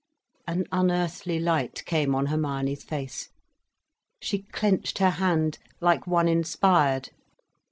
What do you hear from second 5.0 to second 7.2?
hand like one inspired.